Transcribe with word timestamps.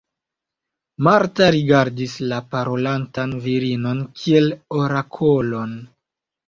Marta 1.07 1.49
rigardis 1.57 2.17
la 2.33 2.41
parolantan 2.57 3.39
virinon 3.47 4.05
kiel 4.23 4.53
orakolon. 4.83 5.83